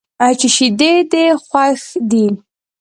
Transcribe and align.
چې 0.39 0.47
شیدې 0.55 0.93
دې 1.11 1.25
خوښ 1.45 1.81
دي. 2.11 2.27